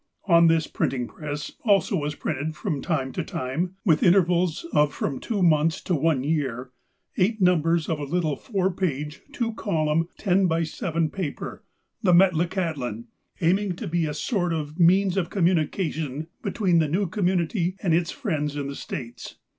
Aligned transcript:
On 0.25 0.47
this 0.47 0.65
printing 0.65 1.07
press 1.07 1.51
also 1.63 1.95
was 1.95 2.15
printed 2.15 2.55
from 2.55 2.81
time 2.81 3.11
to 3.11 3.23
time, 3.23 3.75
with 3.85 4.01
intervals 4.01 4.65
of 4.73 4.91
from 4.91 5.19
two 5.19 5.43
months 5.43 5.79
to 5.83 5.93
one 5.93 6.23
year, 6.23 6.71
eight 7.17 7.39
numbers 7.39 7.87
of 7.87 7.99
a 7.99 8.03
little 8.03 8.35
four 8.35 8.71
page, 8.71 9.21
two 9.31 9.53
column, 9.53 10.07
ten 10.17 10.47
by 10.47 10.63
seven 10.63 11.11
paper. 11.11 11.63
The 12.01 12.13
MetlaJcahtlan, 12.13 13.03
aiming 13.41 13.75
to 13.75 13.87
be 13.87 14.07
a 14.07 14.15
sort 14.15 14.53
of 14.53 14.79
means 14.79 15.17
of 15.17 15.29
communication 15.29 16.25
between 16.41 16.79
the 16.79 16.87
new 16.89 17.05
community 17.05 17.75
and 17.83 17.93
its 17.93 18.09
friends 18.09 18.55
in 18.55 18.65
the 18.65 18.75
States. 18.75 19.35